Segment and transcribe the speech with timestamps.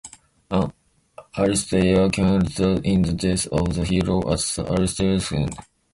[0.49, 0.73] An
[1.35, 5.53] aristeia can result in the death of the hero at the aristeia's end.